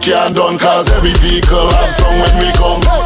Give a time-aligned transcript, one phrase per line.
[0.00, 2.99] can't done cause every vehicle have some when we come.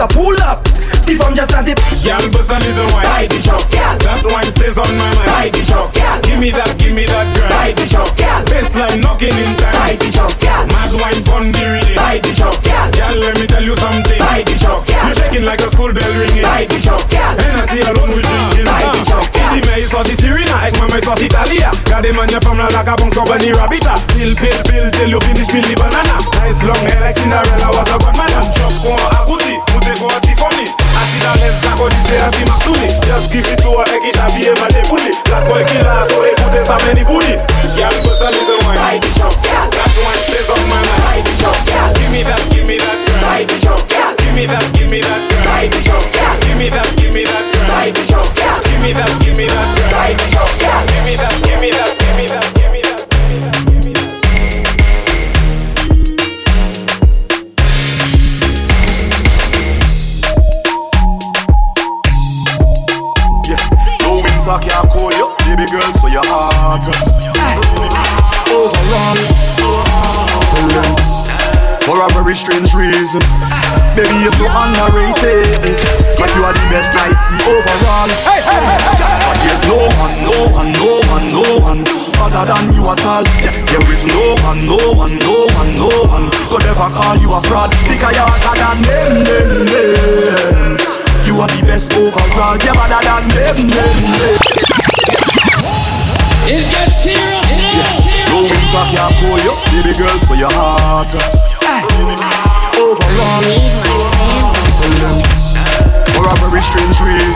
[0.00, 0.64] a pull up.
[1.04, 3.04] If I'm just at it, girl, bust a little wine.
[3.04, 3.94] Buy the chop, girl.
[4.00, 5.28] That wine stays on my mind.
[5.28, 6.16] Buy the chop, girl.
[6.24, 7.50] Give me that, give me that, girl.
[7.52, 8.40] Buy the chop, girl.
[8.48, 9.76] Baseline knocking in time.
[9.76, 10.62] Buy the chop, girl.
[10.72, 11.96] Mad wine pon the relay.
[11.98, 12.86] Buy the chop, girl.
[12.96, 14.20] Girl, let me tell you something.
[14.22, 15.04] Buy the chop, girl.
[15.04, 16.46] You shaking like a school bell ringing.
[16.46, 17.32] Buy the chop, girl.
[17.36, 18.66] And I see alone with drinking.
[18.70, 19.34] Buy the chop, ah.
[19.36, 19.50] girl.
[19.50, 21.74] Di me is sorti Sirina, ek me me sorti Italia.
[21.90, 23.98] Gade man ya from la la kabong so bani rabita.
[24.14, 25.66] Pill, pill, pill till you finish, pill
[33.20, 36.34] Skrivi tou a e ki janvye man de bouli La kwen ki la so e
[36.40, 37.29] koute sa meni bouli.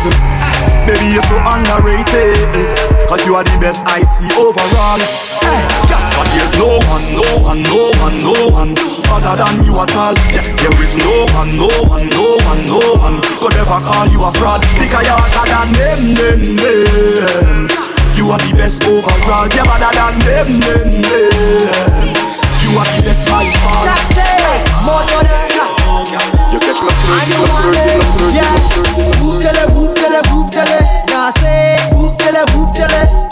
[0.04, 2.36] Eh, baby, you're so underrated.
[3.08, 5.00] Cause you are the best I see overall.
[5.00, 8.72] Eh, yeah, but there's no one, no one, no one, no one
[9.08, 10.14] other than you at all.
[10.32, 14.20] Yeah, there is no one, no one, no one, no one could ever call you
[14.20, 14.60] a fraud.
[14.76, 17.68] Because you're hotter than them, them, them.
[18.16, 19.48] You are the best overall.
[19.52, 22.24] You're better than them, them, them.
[22.62, 23.84] You are the best by far.
[23.84, 24.18] That's it.
[24.18, 24.86] Eh.
[24.86, 25.43] More than
[26.84, 28.34] I don't want it.
[28.34, 28.52] Yeah.
[29.20, 30.78] Whoop tele, whoop tele, whoop tele.
[31.08, 33.23] Now say, whoop tele, whoop tele.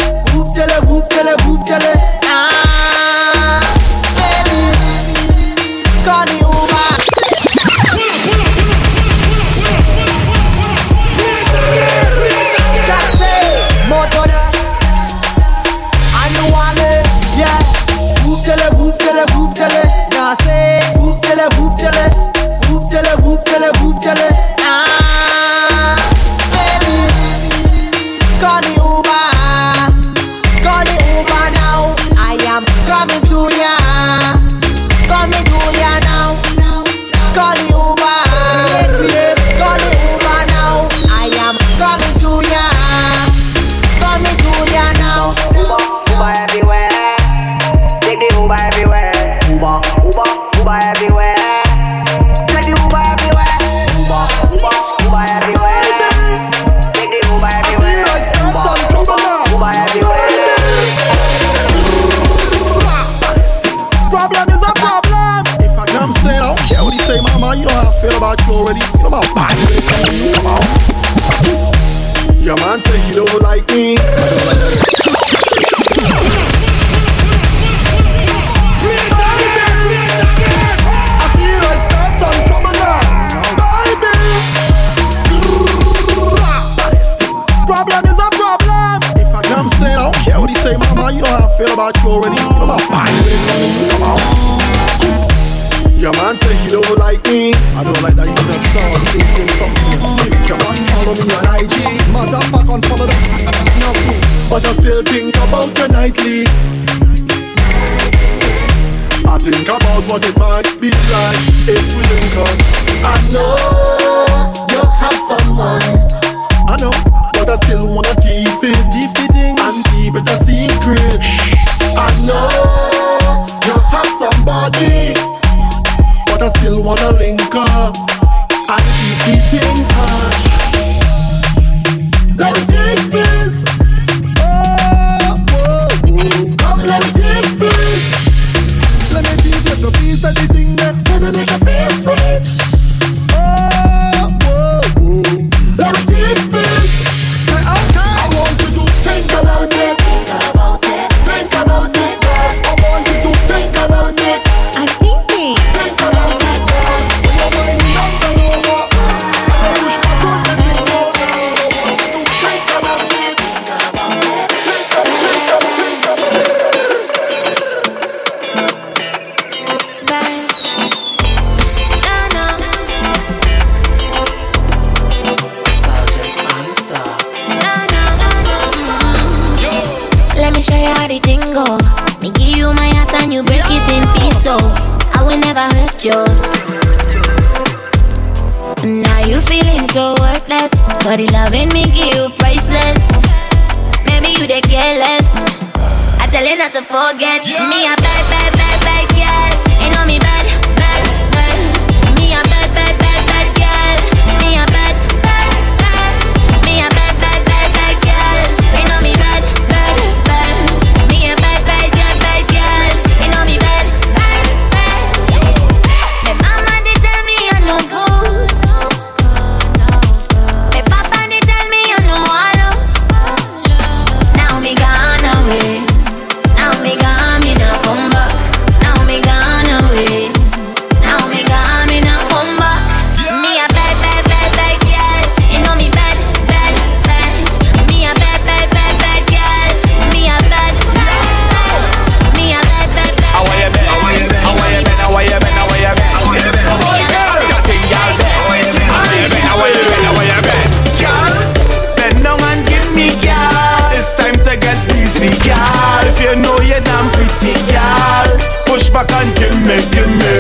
[259.05, 260.35] back and give me, give me.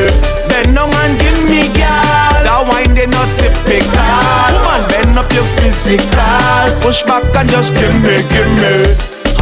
[0.49, 2.43] Bend down and give me, girl.
[2.47, 3.91] That wine they not typical.
[4.55, 6.67] Woman, bend up your physical.
[6.83, 8.87] Push back and just give me, give me.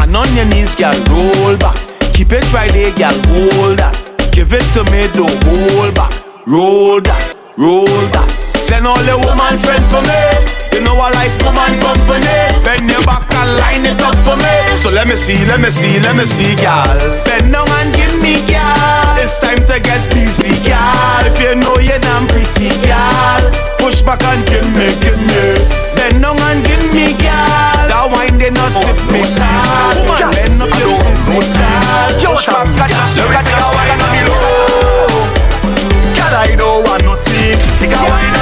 [0.01, 1.77] And on your knees, girl, roll back.
[2.15, 3.97] Keep it right there, girl, hold that.
[4.33, 6.13] Give it to me, don't hold back.
[6.47, 8.29] Roll that, roll that.
[8.57, 10.60] Send all your woman friend for me.
[10.73, 12.39] You know I like woman company.
[12.65, 14.55] Bend your back and line it up for me.
[14.79, 16.87] So let me see, let me see, let me see, girl.
[17.27, 19.19] Bend down and give me, girl.
[19.21, 21.23] It's time to get busy, girl.
[21.27, 23.43] If you know you're damn pretty, girl.
[23.79, 25.59] Push back and give me, give me.
[25.97, 27.85] Bend down and give me, girl.
[27.91, 30.01] That wine they not tip me, girl.
[30.09, 30.97] Woman, bend up your
[31.27, 32.33] physical.
[32.33, 35.21] Push back and just look at the wine on the low.
[36.17, 37.59] Girl, I don't want no scene.
[37.77, 38.40] Take a wine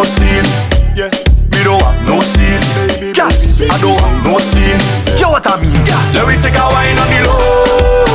[0.00, 0.48] No scene.
[0.96, 1.12] Yeah.
[1.52, 2.64] Me don't want no scene.
[3.12, 4.80] Girl, I don't want no scene.
[5.20, 5.76] You what I mean?
[5.84, 8.08] Girl, let me take a wine on the low.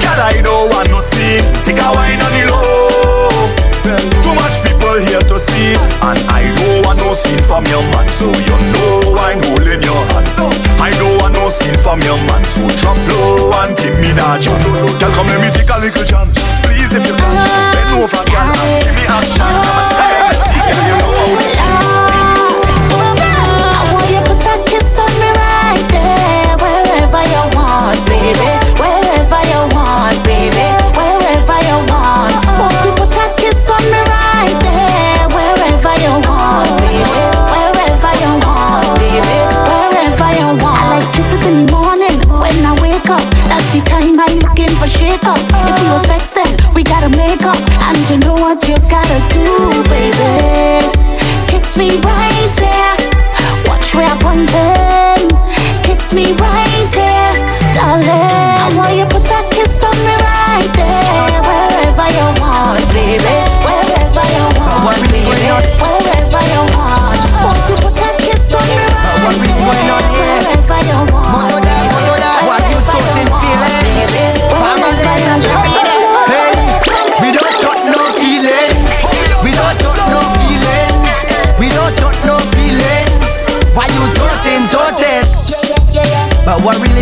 [0.00, 1.44] Girl, I don't want no scene.
[1.60, 2.88] Take a wine on the low.
[4.24, 5.76] Too much people here to see,
[6.08, 8.08] and I don't want no scene from your man.
[8.08, 10.56] So you know I'm holding your hand.
[10.80, 12.40] I don't want no scene from your man.
[12.48, 14.56] So drop low and give me that jam.
[14.96, 16.32] Girl, come let me take a little jam.
[16.64, 17.36] Please, if you can,
[17.76, 18.48] bend over, girl,
[18.80, 19.04] give me.
[19.04, 20.17] A celebrity,
[44.88, 45.38] shake up.
[45.68, 49.18] If you was vexed, then we gotta make up, and you know what you gotta
[49.28, 50.88] do, baby.
[51.48, 52.27] Kiss me right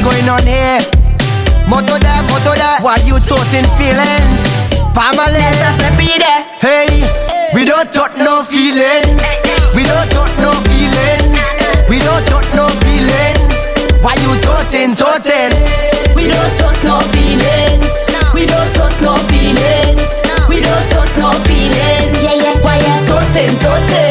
[0.07, 0.79] going on here?
[1.67, 2.79] Moto da, moto da.
[2.81, 4.47] What you talking feelings?
[4.95, 5.43] Family.
[6.63, 7.03] Hey,
[7.53, 9.27] we don't touch no feelings.
[9.75, 11.43] We don't touch no feelings.
[11.91, 13.75] We don't touch no feelings.
[14.03, 15.53] Why you talking, talking?
[16.15, 17.91] We don't talk no feelings.
[18.33, 20.11] We don't talk no feelings.
[20.49, 22.19] We don't talk no feelings.
[22.23, 22.63] Yeah, yeah.
[22.63, 24.06] Why you talking, talking?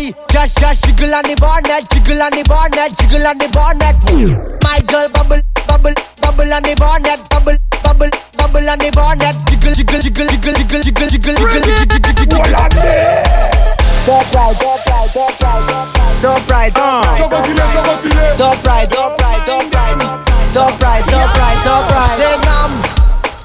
[0.00, 0.14] Boy.
[0.30, 3.96] Just, just jiggle on the bonnet, jiggle on the bonnet, jiggle on the bonnet.
[4.64, 9.74] My girl bubble, bubble, bubble on the bonnet, bubble, bubble, bubble on the bonnet, jiggle,
[9.74, 12.40] jiggle, jiggle, jiggle, jiggle, jiggle, jiggle, jiggle, jiggle, jiggle, jiggle.
[14.00, 15.60] Top right, top right, top right,
[16.24, 17.16] top right, top right.
[17.18, 18.16] Show vacile, show vacile.
[18.40, 19.96] Top right, top right, top right,
[20.56, 22.16] top right, top right, top right.
[22.16, 22.70] Say nam,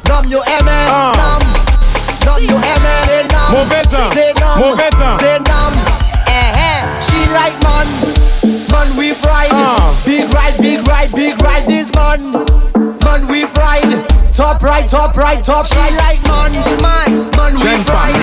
[0.08, 1.44] nam you aimé, nam,
[2.24, 2.96] nam you aimé.
[3.06, 4.95] Say nam, Mauvais temps, say nam, mauvais
[13.20, 13.94] man we ride.
[14.34, 15.90] Top right, top right, top right.
[15.90, 18.16] She like man, man, man we Jen ride,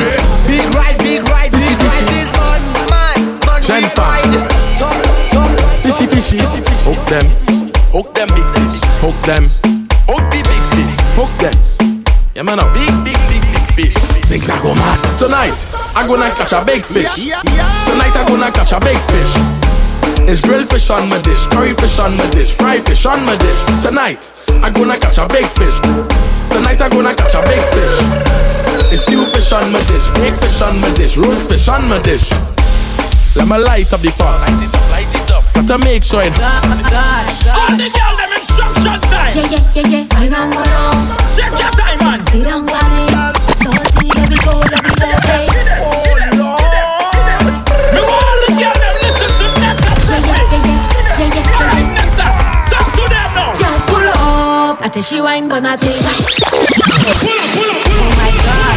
[0.47, 2.05] big ride, big ride, big Fishy, ride fishy.
[2.13, 2.61] this man,
[2.93, 3.97] man, man we Fan.
[3.97, 4.35] ride.
[4.79, 4.97] Top,
[5.33, 5.51] top.
[5.81, 6.93] Fishy, fishy, fishy, fishy.
[6.93, 7.27] Hook them,
[7.93, 8.77] hook them big fish.
[9.01, 9.45] Hook them,
[10.09, 10.95] hook the big fish.
[11.17, 11.57] Hook them.
[12.35, 13.97] Yeah, man, a big, big, big, big fish.
[14.29, 15.01] Things are go mad.
[15.19, 15.57] Tonight,
[15.97, 17.15] I'm gonna catch a big fish.
[17.15, 19.33] Tonight, I'm gonna catch a big fish.
[20.29, 23.37] It's grilled fish on my dish, curry fish on my dish, fried fish on my
[23.37, 23.59] dish.
[23.83, 25.79] Tonight, I gonna catch a big fish.
[26.51, 27.97] Tonight I gonna catch a big fish.
[28.93, 31.99] It's stew fish on my dish, big fish on my dish, roast fish on my
[32.03, 32.31] dish.
[33.35, 34.45] Let me light up the pot.
[34.45, 35.45] Light it up, light it up.
[35.55, 36.35] Gotta make sure it.
[36.37, 37.71] God, God, God.
[37.71, 39.33] All the girl them instruction time.
[39.33, 40.21] Yeah, yeah, yeah, yeah.
[40.21, 41.01] I don't go wrong.
[41.33, 42.19] Take your time, man.
[42.29, 43.12] Sit down, buddy.
[54.93, 55.89] party, she wine but nothing.
[55.89, 56.77] Oh
[58.19, 58.77] my God.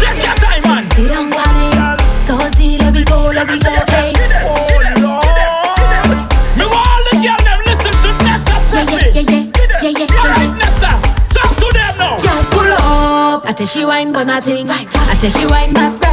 [0.00, 0.84] Check your time, man.
[0.90, 1.66] Sit down, party.
[2.14, 3.60] Salty, go, me
[13.46, 16.03] Until she wine but nothing, until she wine back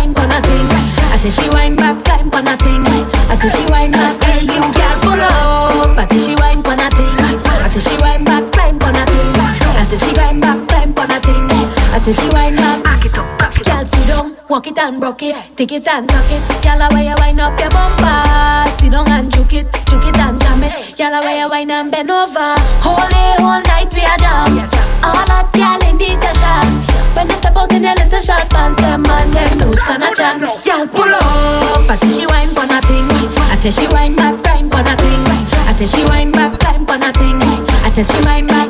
[14.82, 16.42] and broke it, take it and knock it.
[16.64, 18.66] Gyal, why you wind up your bumper?
[18.82, 20.74] Sit down and juke it, juke it and jam it.
[20.98, 22.58] Gyal, why you wind and bend over?
[22.82, 24.58] Whole day, whole night we are jam.
[25.06, 26.82] All that y'all in this session.
[27.14, 30.10] When they step out in their little short pants, them man them no stand a
[30.18, 30.66] chance.
[30.66, 34.72] Gyal pull up, I tell she wind pon a I tell she wind back, grind
[34.72, 38.61] pon a I tell she wind back, climb pon a I tell she wind back.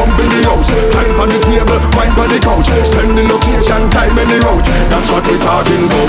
[0.00, 0.70] Jump in the house.
[0.92, 2.68] Climb on the table, wine on the couch.
[2.88, 4.64] Send the location, time and the route.
[4.88, 6.08] That's what we're talking about.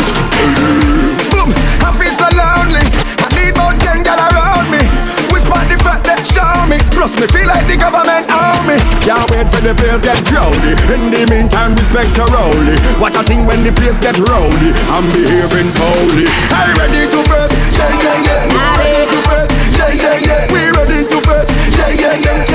[1.27, 1.51] Boom,
[1.83, 2.85] I feel so lonely.
[3.19, 4.79] I need more ten gal around me.
[5.27, 6.79] Whisper the fact that show me.
[6.95, 8.79] Plus me feel like the government own me.
[9.03, 10.71] Can't wait for the place get rowdy.
[10.87, 12.79] In the meantime, respect to rowdy.
[12.95, 14.71] Watch a thing when the place get rowdy.
[14.87, 16.31] I'm behaving holy.
[16.55, 18.47] I ready to bet, yeah yeah yeah.
[18.55, 20.47] We ready to bet, yeah yeah yeah.
[20.47, 22.50] We ready to bet, yeah yeah yeah.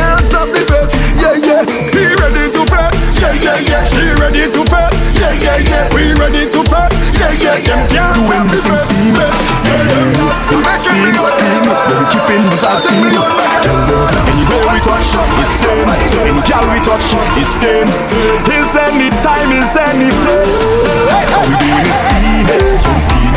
[1.27, 1.63] Yeah yeah.
[1.91, 3.85] He ready to bet, yeah yeah yeah.
[3.85, 5.95] She ready to bet, yeah yeah yeah.
[5.95, 7.83] We ready to bet, yeah yeah yeah.
[7.91, 8.87] Can't stop the bet,
[9.17, 9.33] bet.
[9.67, 10.39] Tell them that.
[10.63, 13.11] Make sure we know steam, then keeping this our steam.
[13.11, 15.11] Anywhere we touch,
[15.43, 15.89] it's steam.
[16.23, 17.89] Any gal we touch, it's steam.
[18.55, 20.63] Is any time, is any place.
[21.47, 22.55] We doing it steamy,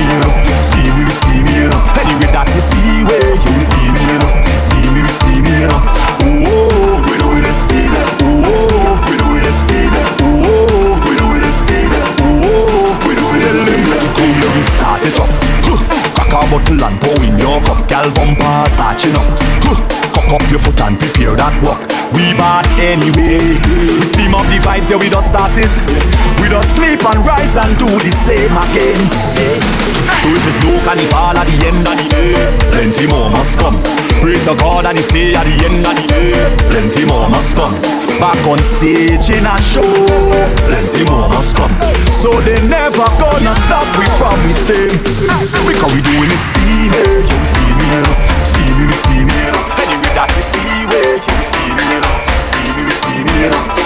[0.05, 0.88] you know.
[1.09, 1.81] Steamy, you know.
[1.97, 4.31] Anyway that you see, where you know.
[4.57, 5.81] Steamy, we steamy, you know.
[6.25, 7.97] Ooh, we doing it steamy.
[8.29, 10.01] Ooh, we doing it steamy.
[10.21, 11.99] Ooh, we doing it steamy.
[12.23, 13.97] Ooh, we doing it steamy.
[14.15, 15.98] Cool, let me start it up.
[16.29, 19.25] Crack a bottle and pour in your cup, gal bumper satching up.
[20.13, 21.81] Cock up your foot and prepare that walk.
[22.13, 23.57] We bad anyway.
[23.97, 25.73] We steam up the vibes, yeah, we just start it.
[26.41, 28.99] We just sleep and rise and do the same again.
[30.21, 32.33] So if it's no carnival at the end of the day,
[32.73, 33.77] plenty more must come.
[34.21, 36.35] Pray to God and he say at the end of the day,
[36.69, 37.73] plenty more must come.
[38.19, 39.87] Back on stage in a show,
[40.67, 41.71] plenty more must come.
[42.11, 44.91] So they never gonna stop we from we stay.
[45.63, 47.91] Because we doing it steamy, you steamy,
[48.43, 49.43] steamy, steamy.
[49.79, 51.87] Anyway that you see where you steamy,
[52.43, 53.78] steamy, steamy,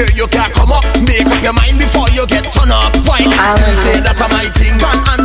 [0.00, 0.84] care you can't come up.
[1.04, 2.96] Make up your mind before you get turned up.
[3.06, 3.36] Why this?
[3.36, 4.78] Um, say that's a my thing.
[4.80, 5.19] Can't.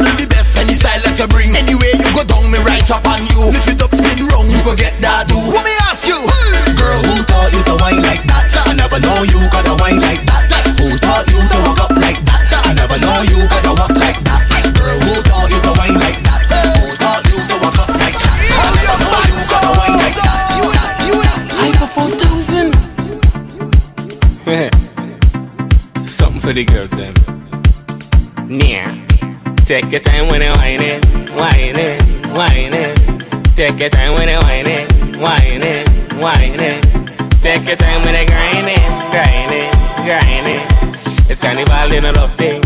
[26.55, 27.13] the girls them.
[28.47, 28.87] Yeah.
[29.65, 31.03] Take your time when you whine it,
[31.35, 32.95] whine it, whine it.
[33.57, 34.87] Take your time when you whine it,
[35.19, 36.81] whine it, whine it.
[37.43, 39.71] Take your time when you grind it, grind it,
[40.07, 41.29] grind it.
[41.29, 42.61] It's carnival in a rough thing.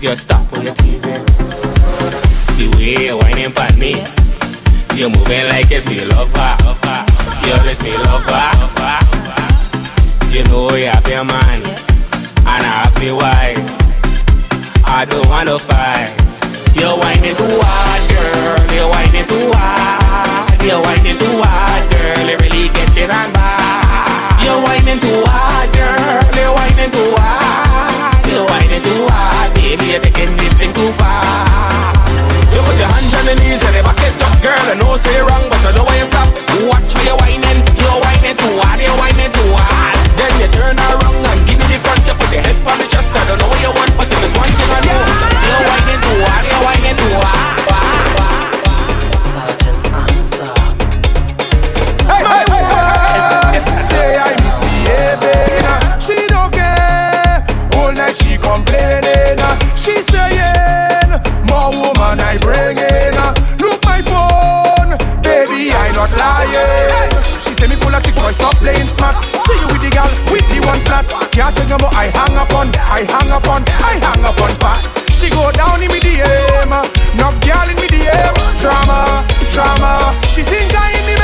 [0.00, 1.24] Girl, stop when you're teasing.
[2.54, 4.06] The way you're whining pon me,
[4.94, 6.56] you're moving like it's me lover.
[7.42, 8.54] You're this me lover.
[10.30, 11.95] You know you're your man
[12.56, 13.60] and happy wife.
[14.84, 16.12] I don't wanna fight.
[16.72, 18.56] You're whining too hard, girl.
[18.72, 20.62] You're whining too hard.
[20.64, 22.24] You're whining too hard, girl.
[22.28, 24.40] You're really getting on bad.
[24.44, 26.20] You're whining too hard, girl.
[26.36, 28.26] You're whining too hard.
[28.28, 29.86] You're whining too hard, baby.
[29.92, 31.24] You're taking this thing too far.
[32.52, 34.66] You put your hands on your knees and the back it up, girl.
[34.72, 36.28] I know say wrong, but I know why you stop.
[36.70, 39.96] Watch how you whining, you're whining too hard, you're whining too hard.
[40.16, 42.86] Then you turn around and give to the front, you put your head on the
[42.86, 43.16] chest.
[43.16, 45.00] I don't know what you want, but there is one thing I know.
[45.46, 47.18] You're whining too hard, you're whining too.
[49.16, 50.54] Sergeant, answer.
[52.06, 52.86] Hey, hey, hey, hey,
[53.52, 53.80] hey.
[53.90, 55.66] Say I misbehaving.
[56.00, 57.44] She don't care.
[57.74, 59.38] All night she complaining.
[59.74, 61.10] She saying,
[61.50, 62.85] more woman I bring it.
[66.10, 67.10] not lying.
[67.40, 69.16] She say me full of chick boy, stop playing smart.
[69.46, 71.06] See you with the girl, with the one plat.
[71.32, 74.38] Can't take no more, I hang up on, I hang up on, I hang up
[74.40, 74.82] on fat.
[75.12, 76.70] She go down in me DM,
[77.14, 78.34] enough girl in me DM.
[78.60, 81.15] Drama, drama, she think I in me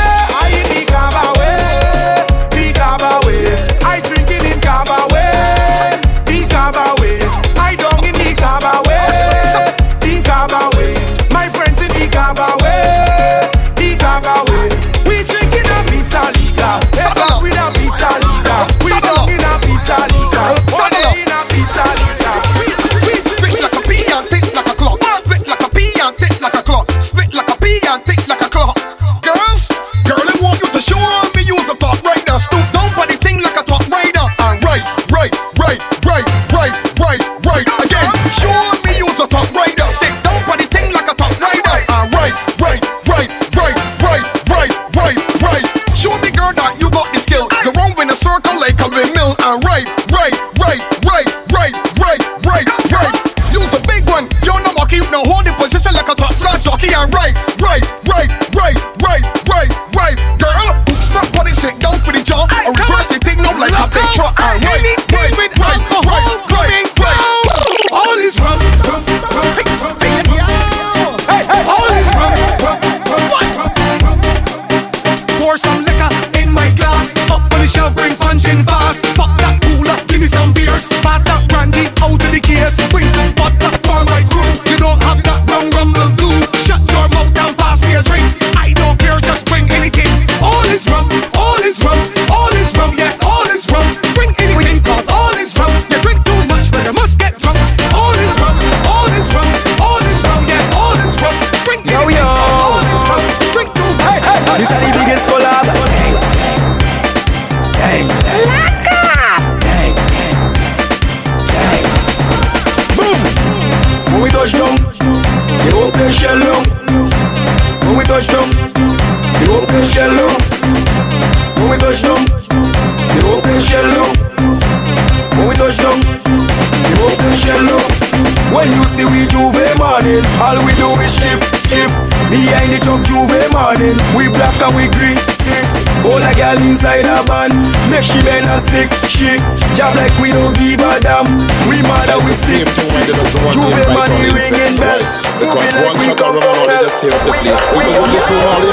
[136.99, 137.51] inside a van.
[137.89, 139.37] Make she bend and stick, she
[139.73, 141.25] job like we don't give a damn.
[141.69, 143.09] We mad we sick to see.
[143.09, 145.01] Be money ringing bell.
[145.39, 147.65] Because one shot around, they just tear up the place.
[147.73, 148.72] We don't listen all the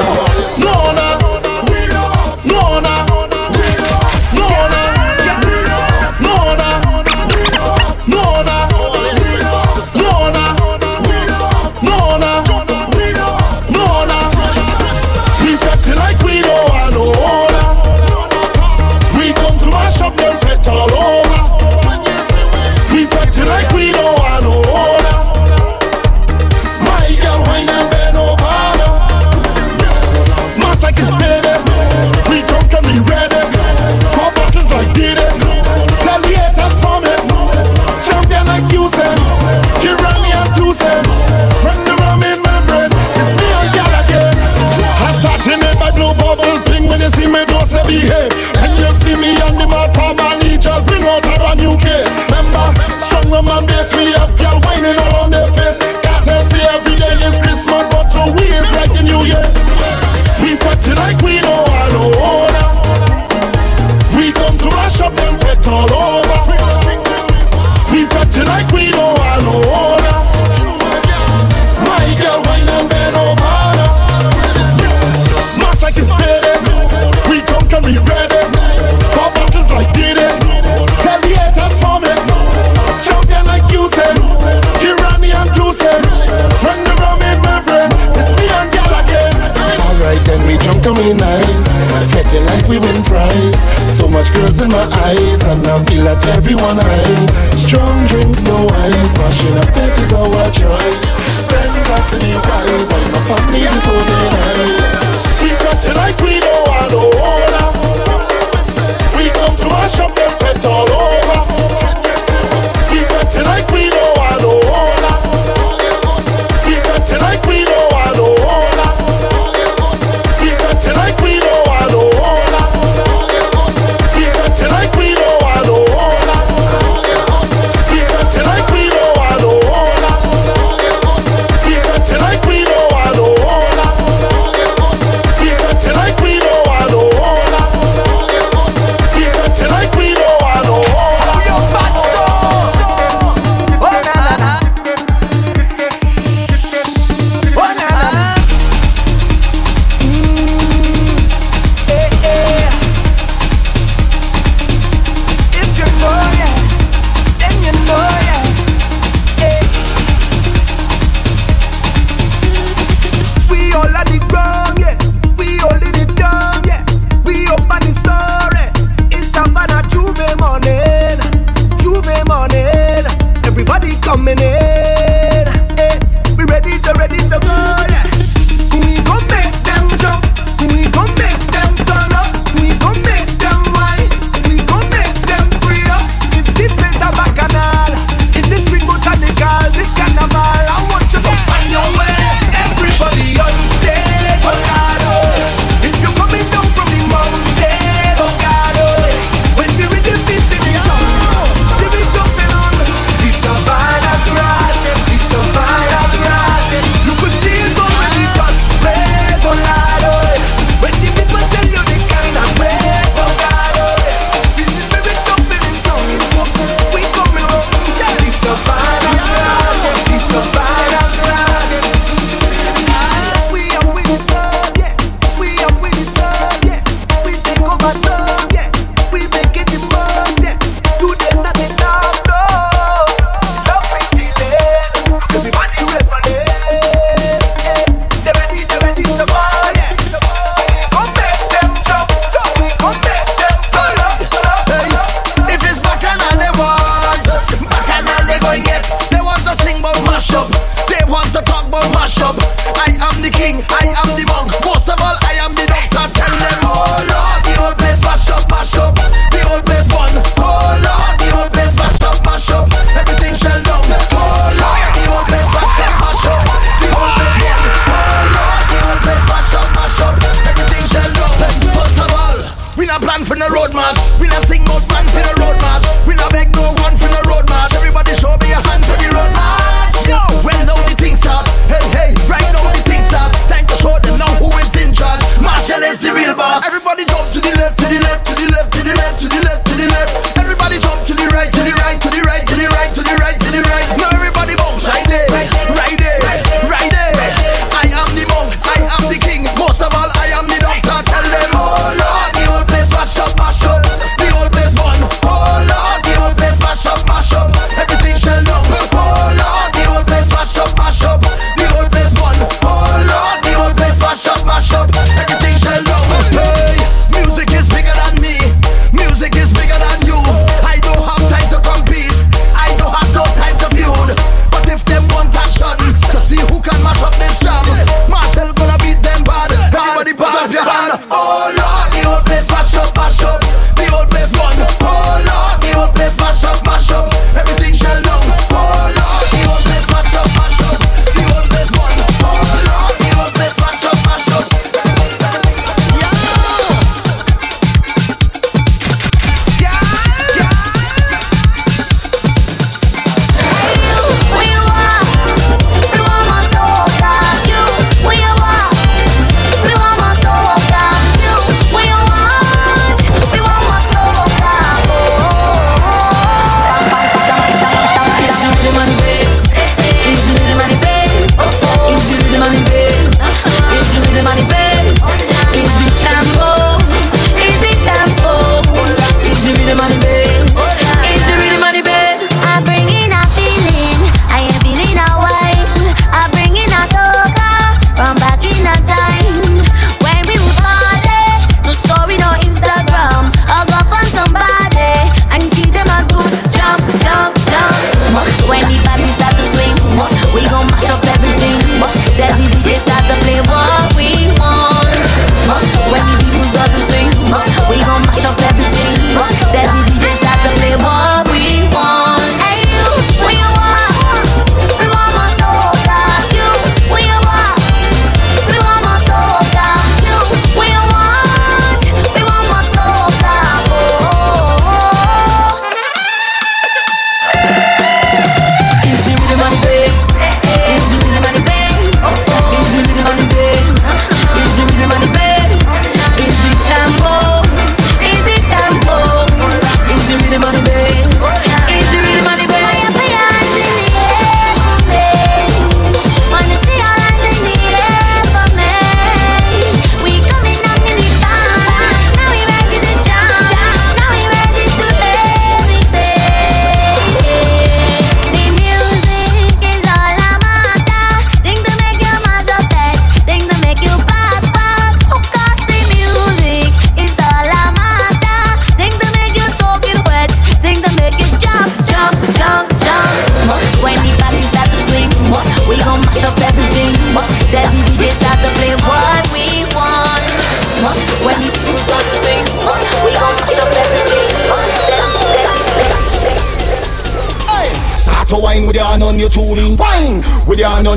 [96.31, 97.26] everyone high,
[97.56, 101.10] Strong drinks, no wine, smashing effect is our choice.
[101.48, 102.89] Friends have to be wise.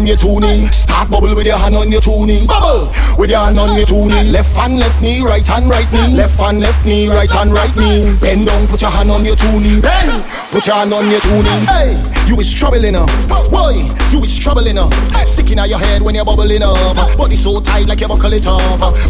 [0.04, 0.68] On your toonie.
[0.68, 2.46] Start bubble with your hand on your toonie.
[2.46, 4.32] Bubble with your hand on your toonie.
[4.32, 6.18] Left hand, left knee, right hand, right knee.
[6.18, 8.14] Left hand, left knee, right hand, right knee.
[8.20, 9.80] Bend down, put your hand on your toonie.
[9.80, 11.50] Bend, put your hand on your toonie.
[11.66, 11.98] Hey,
[12.30, 13.06] you is troubling her.
[13.50, 13.82] Boy,
[14.14, 14.88] you is troubling her.
[15.26, 17.18] Sticking out your head when you're bubbling up.
[17.18, 18.62] Body so tight like you buckle it up.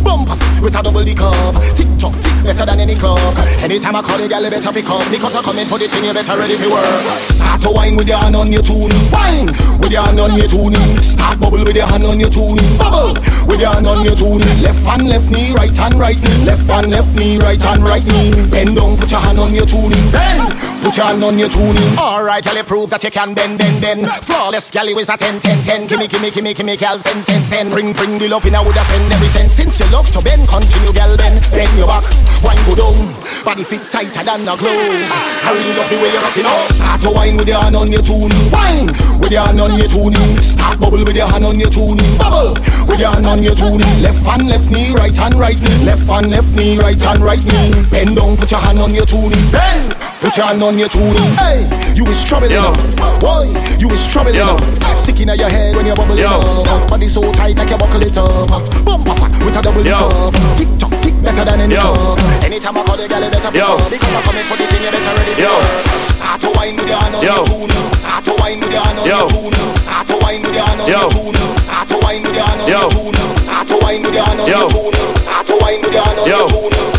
[0.04, 1.56] Bump off with a double D cup.
[1.76, 3.20] Tick tock, tick better than any clock.
[3.60, 6.06] Anytime I call you, girl, you better pick up because I'm coming for the thing.
[6.06, 7.04] You better ready for work.
[7.36, 8.96] Start to wine with your hand on your toonie.
[9.12, 9.52] Wine
[9.84, 10.96] with your hand on your toonie.
[11.04, 12.64] Start bubble with your hand on your toonie.
[12.80, 13.20] Bubble
[13.52, 14.48] with your hand on your toonie.
[14.64, 16.46] Left hand, left knee, right hand, right knee.
[16.48, 18.32] Left hand, left knee, right hand, right knee.
[18.48, 20.00] Bend down, put your hand on your toonie.
[20.12, 21.80] Bend, put your hand on your toonie.
[21.98, 24.12] Alright, girl, you prove that you can bend, bend, bend.
[24.28, 25.88] Flawless, girl, you is a 10, 10, 10.
[25.88, 27.72] Gimme, gimme, gimme, gimme, girl, send, send, send.
[27.72, 29.50] Bring, bring the love in, I woulda spend every cent.
[29.50, 31.40] Since you love to bend, continue, girl, bend.
[31.56, 32.04] Bend your back,
[32.44, 33.16] wine go down.
[33.48, 35.10] Body fit tighter than a glove.
[35.44, 36.68] I really love the way you're rocking up.
[36.76, 38.52] Start to wine with your hand on your toonie.
[38.52, 38.88] Wine
[39.20, 40.36] with your hand on your toonie.
[40.44, 42.18] Start bubble with your hand on your toonie.
[42.20, 42.60] Bubble
[42.92, 43.88] with your hand on your toonie.
[44.04, 45.84] Left hand, left knee, right hand, right knee.
[45.88, 47.72] Left hand, left knee, right hand, right knee.
[47.88, 49.40] Bend down, put your hand on your toonie.
[49.52, 51.20] Bend, put your hand on your toonie.
[51.36, 52.72] Hey, you is troubling up.
[53.20, 54.64] Boy, you is troubling up.
[54.96, 56.88] Sticking at your head when you're bubbling up.
[56.88, 58.48] Body so tight like you buckle it up.
[58.88, 59.92] Bump off with a double Yo.
[59.92, 60.34] cup.
[60.56, 61.84] Tick tock, tick better than any Yo.
[61.84, 62.20] cup.
[62.48, 63.68] Anytime I call the girl, you better pick Yo.
[63.76, 64.84] up because I'm coming for the thing.
[64.84, 65.52] You better ready for Yo.
[65.52, 65.84] work.
[66.16, 67.36] Start to wine with your hand on Yo.
[67.36, 67.84] your toonie.
[68.00, 69.20] Start to wine with your hand on Yo.
[69.20, 69.76] your toonie.
[69.76, 71.00] Start to wine with your hand on Yo.
[71.04, 71.58] your toonie.
[71.60, 72.80] Start to wine with your hand on Yo.
[72.80, 73.28] your toonie.
[73.44, 74.56] Start to wine with your hand on Yo.
[74.56, 75.04] your toonie.
[75.20, 76.38] Start to wine with your hand on Yo.
[76.40, 76.93] your toonie.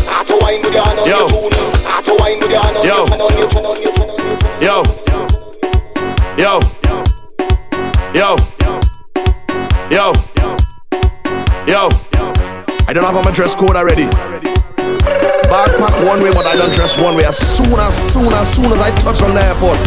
[0.45, 1.17] Start wine with your hand on Yo.
[1.17, 1.75] your toonie.
[1.75, 2.97] Start to wine with your hand on Yo.
[3.01, 3.49] your
[4.61, 4.83] Yo.
[6.37, 6.59] Yo.
[8.13, 8.37] Yo.
[9.89, 10.13] Yo.
[11.65, 11.89] Yo.
[12.87, 14.05] I don't have on my dress code already.
[15.49, 17.25] Backpack one way, but I don't dress one way.
[17.25, 19.79] As soon as soon as soon as I touch on the airport,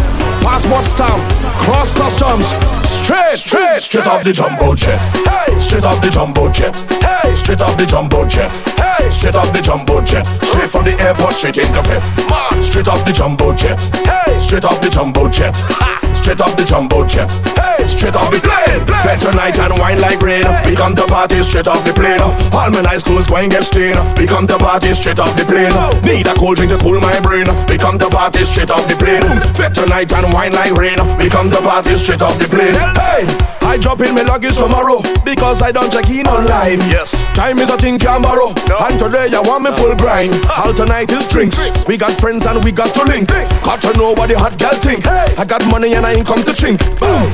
[0.49, 1.22] passport stamp,
[1.61, 2.46] cross customs,
[2.88, 4.99] straight, straight, Straight off the jumbo jet.
[5.28, 6.74] Hey, straight off the jumbo jet.
[7.05, 8.51] Hey, straight off the jumbo jet.
[8.80, 10.24] Hey, straight off the jumbo jet.
[10.40, 12.01] Straight from the airport, straight in the fit.
[12.32, 13.76] Man, straight off the jumbo jet.
[14.09, 15.53] Hey, straight off the jumbo jet.
[15.84, 17.28] Ah, straight off the jumbo jet.
[17.59, 18.80] Hey, straight off the plane.
[19.05, 20.49] Fed tonight and wine like rain.
[20.64, 22.20] We come to party straight off the plane.
[22.24, 24.01] All my nice clothes going get stained.
[24.16, 25.74] We come to party straight off the plane.
[26.03, 27.46] Need a cold drink to cool my brain.
[27.68, 29.22] We come to party straight off the plane.
[29.55, 30.99] Fed tonight and wine like rain.
[31.18, 32.78] We come to party straight off the plane.
[32.95, 33.26] Hey,
[33.66, 36.78] I drop in my luggage tomorrow because I don't check in online.
[36.86, 38.55] Yes, time is a thing can borrow.
[38.86, 40.32] And today I want me full grind.
[40.47, 41.66] All tonight is drinks.
[41.89, 43.28] We got friends and we got to link.
[43.66, 45.07] Got to know what the hot girl think.
[45.07, 46.78] I got money and I ain't come to chink.
[47.03, 47.26] Boom.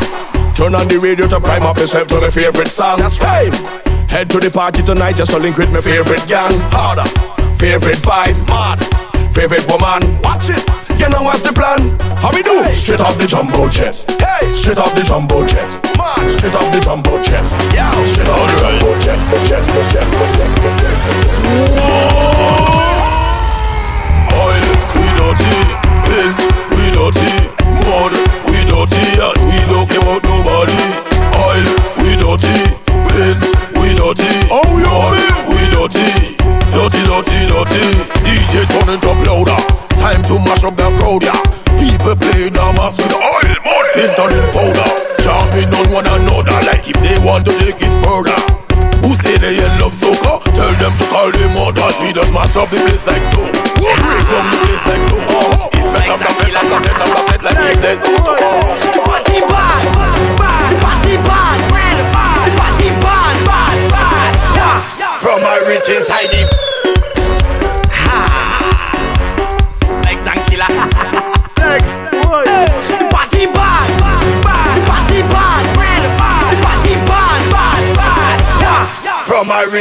[0.54, 2.98] Turn on the radio to prime up yourself to my favorite song.
[3.00, 3.50] that's Hey,
[4.08, 6.56] head to the party tonight just to link with my favorite gang.
[6.72, 7.04] Harder,
[7.58, 8.78] favorite vibe, mad,
[9.32, 10.02] favorite woman.
[10.22, 10.60] Watch it.
[10.98, 11.98] You know what's the plan?
[12.18, 12.64] How we do?
[12.72, 14.04] Straight off the jumbo jet.
[14.20, 15.68] Hey, straight off the jumbo jet.
[15.98, 17.44] Man, straight off the jumbo jet.
[17.74, 19.18] Yeah, straight off the jumbo jet.
[19.44, 21.23] Jet, jet, jet,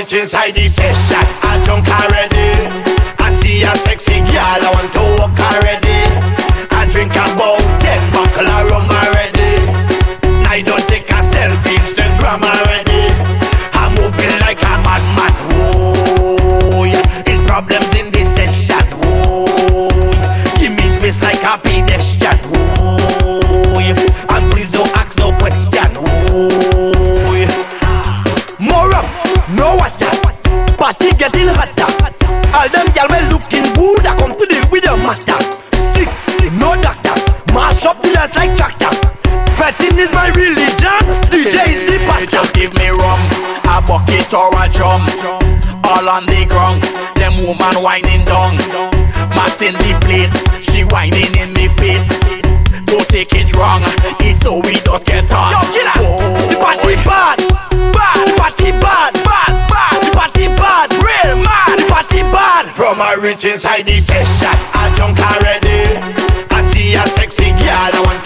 [0.06, 1.43] From my rich
[50.84, 52.09] be whining in the face.
[52.86, 53.81] Don't take it wrong,
[54.19, 55.51] it's so we just get on.
[55.51, 56.03] Yo, get out!
[56.03, 56.49] Oh.
[56.49, 57.38] The party bad,
[57.93, 62.65] bad, the party bad, bad, bad, the party bad, real mad, the party bad.
[62.75, 65.97] From my rich inside the session, I drunk already.
[66.51, 68.22] I see a sexy girl, I want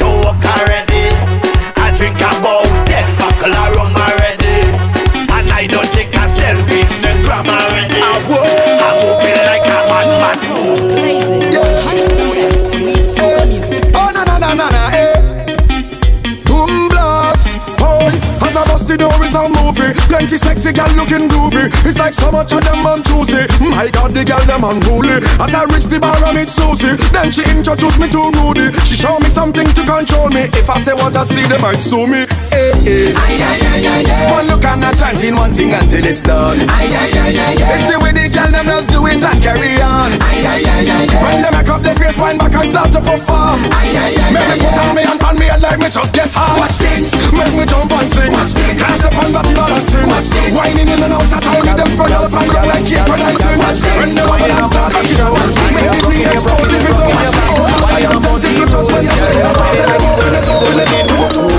[20.18, 21.70] Plenty sexy gal looking groovy.
[21.86, 23.45] It's like so much of them on Tuesday.
[23.70, 25.22] My God, the gal them unruly.
[25.38, 26.97] As I reach the bar I meet Susie.
[27.13, 28.74] Then she introduced me to Rudy.
[28.82, 30.49] She show me something to control me.
[30.57, 32.26] If I say what I see, they might sue me.
[32.57, 34.33] Ay ay ay ay ay.
[34.33, 36.57] One look and a chance in one thing until it's done.
[36.73, 37.73] Ay ay ay ay ay.
[37.77, 40.09] It's the way the gal them just do it and carry on.
[40.25, 41.21] Ay ay ay ay ay.
[41.21, 43.61] When they make up their face, wind back and start to perform.
[43.77, 44.33] Ay ay ay.
[44.33, 46.57] Make me put on me and pan me head like me just get hard.
[46.57, 47.13] Watch this.
[47.29, 48.33] Make me jump and sing.
[48.33, 48.73] Watch this.
[48.73, 50.09] Can't step on body balancing.
[50.09, 50.49] Watch this.
[50.57, 53.57] Whining in and out of town with them spread out and go like keep producing.
[54.01, 55.37] When they wobble and start back it up.
[55.77, 57.13] Make the thing explode if it don't.
[57.53, 59.93] Oh, I am tempted to touch when you're playing about it.
[59.93, 61.56] I'm moving it, moving it, like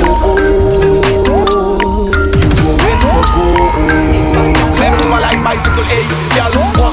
[5.49, 6.05] bicycle, hey,
[6.37, 6.93] y'all walk.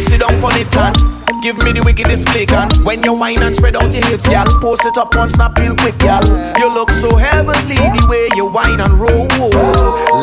[0.00, 0.96] Sit down on it and
[1.42, 4.48] give me the wickedest flick and when you whine and spread out your hips, y'all
[4.64, 6.24] post it up on snap real quick, y'all.
[6.56, 9.28] You look so heavenly the way you whine and roll,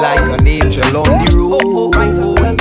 [0.01, 1.93] like an angel on the road.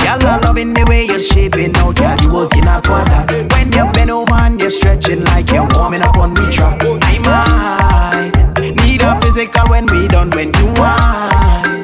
[0.05, 2.17] Y'all are loving the way you're shaping out, girl.
[2.21, 3.33] You working out for that.
[3.33, 6.85] When you bend over and you're stretching like you're warming up on the track.
[6.85, 11.78] I might need a physical when we done when you whine.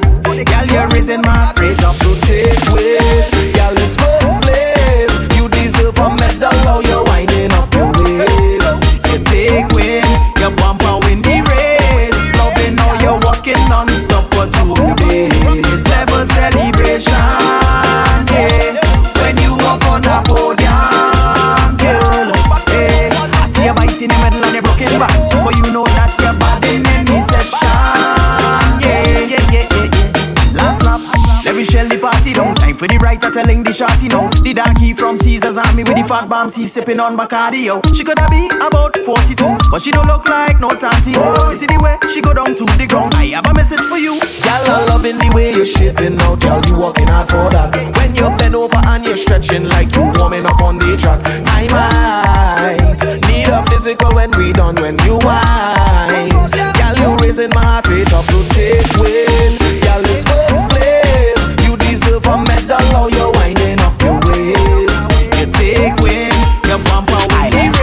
[0.76, 1.52] Girl, you're raising my
[1.84, 2.52] up, so take.
[3.54, 5.38] Gal, it's first place.
[5.38, 7.05] You deserve a medal, how you're
[32.86, 34.28] for the writer telling the shorty now.
[34.42, 37.80] The darky from Caesar's army with the fat bomb, she sipping on Bacardi, yo.
[37.94, 41.12] She could have be about 42, but she don't look like no tanty.
[41.12, 43.14] You see the way she go down to the ground.
[43.14, 44.20] I have a message for you.
[44.42, 46.62] Gal, I'm loving the way you're shaping out, gal.
[46.66, 47.74] You working hard for that.
[47.96, 51.20] When you bend over and you're stretching like you warming up on the track,
[51.50, 56.30] I might need a physical when we done when you whine.
[56.78, 59.65] Gal, you raising my heart rate up, so take win.
[62.26, 65.10] You deserve a medal, how you're winding up your waist.
[65.38, 66.34] You take win,
[66.66, 67.75] your bumper win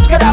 [0.00, 0.27] 街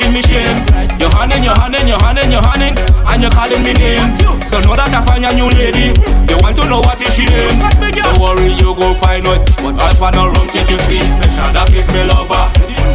[0.00, 0.64] making me shame.
[0.98, 4.18] You're hunting, you're hunting, you're hunting, you're hunting, and you're calling me names.
[4.48, 5.92] So know that I find a new lady.
[6.28, 7.52] You want to know what is she name?
[7.92, 9.44] Don't worry, you go find out.
[9.60, 11.04] But I'll find a rum take you sweet.
[11.04, 12.48] Special that is me lover.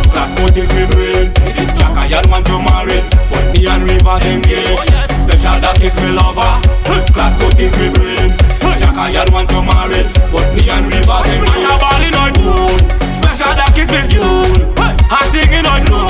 [0.10, 1.30] Class coat is me friend.
[1.78, 2.99] Jack I had want to marry,
[3.30, 4.89] but me and River engaged.
[5.22, 6.58] Special that is me lover.
[7.14, 8.34] Class coat is me friend.
[8.82, 10.03] Jack I had want to marry,
[10.34, 11.53] but me and River engaged.
[11.53, 12.74] We are balling on moon.
[13.22, 14.74] Special that is me tune.
[15.06, 16.05] I singing on moon.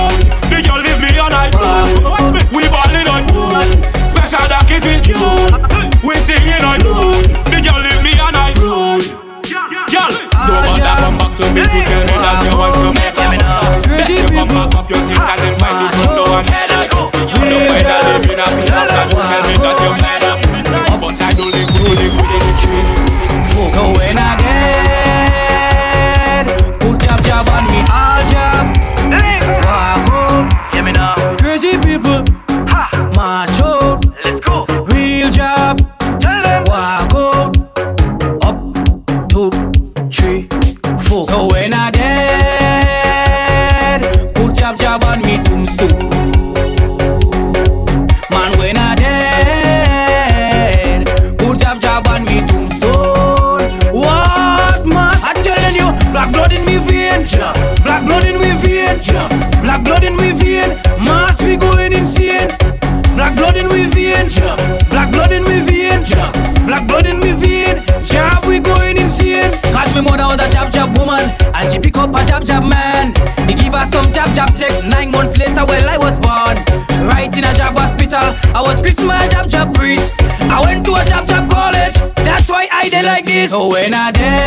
[83.48, 84.45] So when I dead,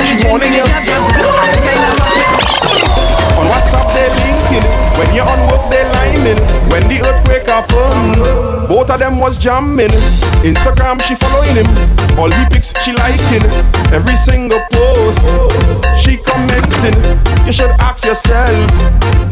[0.00, 0.16] holding you.
[0.16, 0.64] She holding you.
[3.36, 4.66] On WhatsApp they linking.
[4.96, 6.40] When you're on work they lining.
[6.70, 8.14] When the earthquake happen,
[8.68, 9.92] both of them was jamming.
[10.44, 11.68] Instagram she following him.
[12.18, 13.44] All the pics she liking.
[13.92, 15.24] Every single post
[15.98, 16.96] she commenting.
[17.46, 18.70] You should ask yourself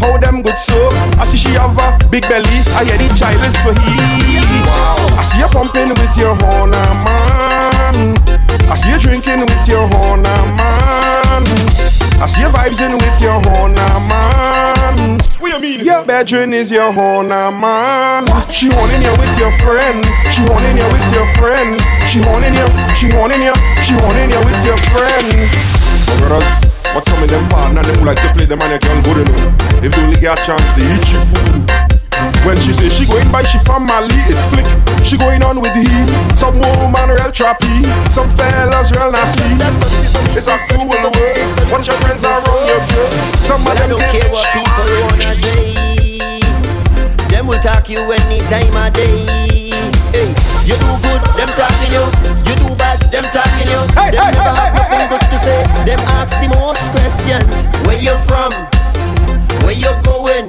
[0.00, 0.88] how them good so.
[1.18, 2.58] I see she have a big belly.
[2.76, 3.94] I hear the child is for he.
[5.16, 7.27] I see you pumping with your horn, man.
[8.70, 11.44] I see you drinking with your horn, man.
[12.20, 15.18] I see you vibes in with your horn, man.
[15.40, 15.84] What you mean?
[15.84, 18.26] Your bedroom is your horn, man.
[18.52, 20.04] She horning you with your friend.
[20.28, 21.80] She horning you with your friend.
[22.04, 22.68] She horning you.
[22.92, 23.54] She horning you.
[23.80, 25.48] She horning you with your friend.
[26.20, 26.52] Brothers,
[26.92, 29.84] but some of them partner them like to play them and they can good enough.
[29.84, 31.77] If only get a chance, they eat you food.
[32.46, 34.66] When she say she going by, she from Mali, it's flick.
[35.04, 36.08] She going on with the heat.
[36.36, 39.54] Some woman real trappy, some fellas real nasty.
[40.34, 41.70] It's a fool in the world.
[41.70, 43.10] Watch your friends around your girl.
[43.42, 45.88] Some of Well, them don't care what people wanna say.
[47.28, 49.26] Them will talk you any time of day.
[50.10, 50.32] Hey,
[50.64, 52.04] you do good, them talking you.
[52.48, 53.82] You do bad, them talking you.
[53.94, 55.62] them never have nothing good to say.
[55.84, 57.68] Them ask the most questions.
[57.86, 58.50] Where you from?
[59.62, 60.46] Where you going?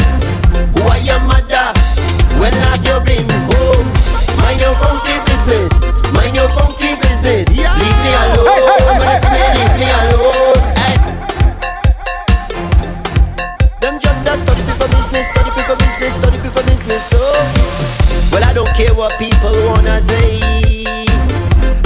[19.00, 20.42] What people wanna say.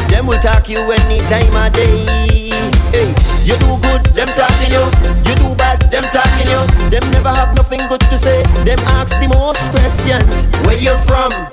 [0.09, 2.05] Them will talk you any time of day.
[2.89, 3.14] Hey,
[3.45, 4.84] you do good, them talking you.
[5.30, 6.89] You do bad, them talking you.
[6.89, 8.41] Them never have nothing good to say.
[8.66, 10.47] Them ask the most questions.
[10.66, 11.53] Where you from?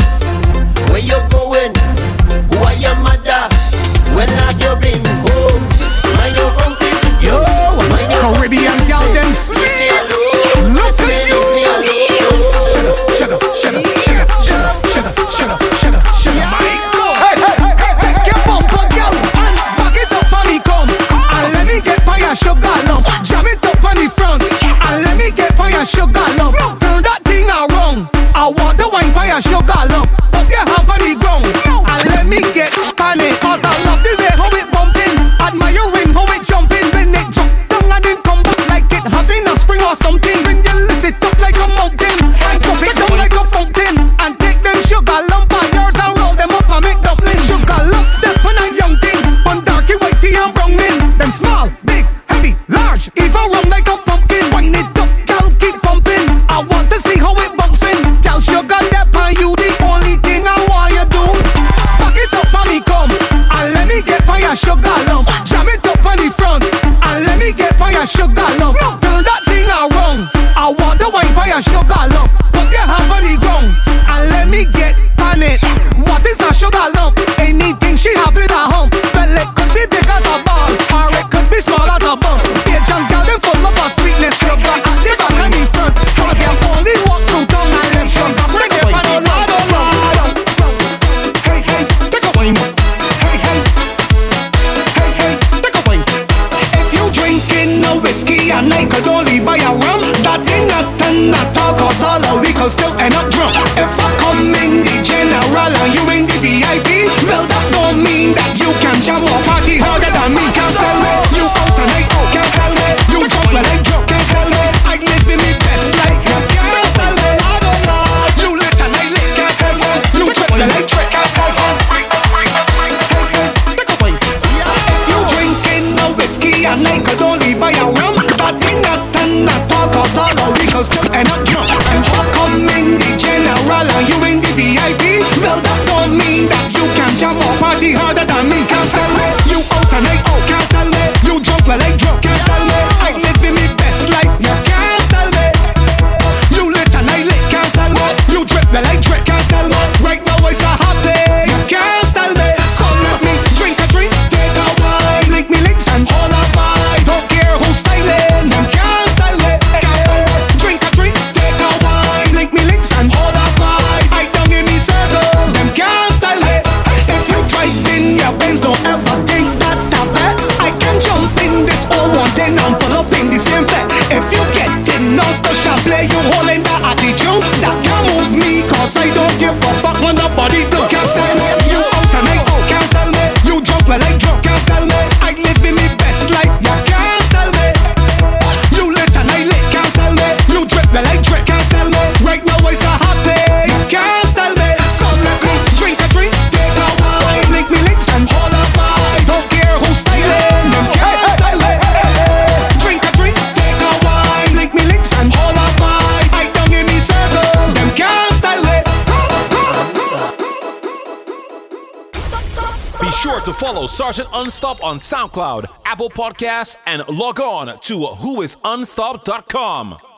[213.71, 220.09] Follow Sergeant Unstop on SoundCloud, Apple Podcasts, and log on to whoisunstop.com.